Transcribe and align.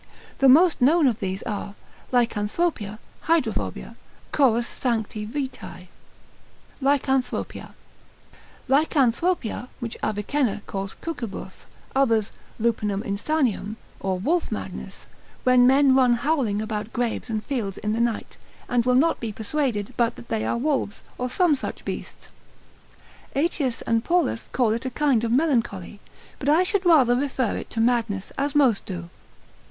The 0.39 0.49
most 0.49 0.81
known 0.81 1.07
are 1.07 1.13
these, 1.13 1.43
lycanthropia, 2.11 2.97
hydrophobia, 3.21 3.95
chorus 4.31 4.67
sancti 4.67 5.25
Viti. 5.25 5.89
Lycanthropia.] 6.81 7.73
Lycanthropia, 8.67 9.67
which 9.79 9.95
Avicenna 10.01 10.63
calls 10.65 10.95
cucubuth, 11.03 11.67
others 11.95 12.31
lupinam 12.59 13.03
insaniam, 13.03 13.75
or 13.99 14.17
wolf 14.17 14.51
madness, 14.51 15.05
when 15.43 15.67
men 15.67 15.93
run 15.93 16.15
howling 16.15 16.63
about 16.63 16.91
graves 16.91 17.29
and 17.29 17.43
fields 17.43 17.77
in 17.77 17.93
the 17.93 17.99
night, 18.01 18.37
and 18.67 18.85
will 18.87 18.95
not 18.95 19.19
be 19.19 19.31
persuaded 19.31 19.93
but 19.97 20.15
that 20.15 20.29
they 20.29 20.43
are 20.43 20.57
wolves, 20.57 21.03
or 21.19 21.29
some 21.29 21.53
such 21.53 21.85
beasts. 21.85 22.29
Aetius 23.35 23.83
and 23.83 24.03
Paulus 24.03 24.49
call 24.51 24.71
it 24.71 24.83
a 24.83 24.89
kind 24.89 25.23
of 25.23 25.31
melancholy; 25.31 25.99
but 26.39 26.49
I 26.49 26.63
should 26.63 26.87
rather 26.87 27.15
refer 27.15 27.55
it 27.55 27.69
to 27.69 27.79
madness, 27.79 28.31
as 28.35 28.55
most 28.55 28.87
do. 28.87 29.11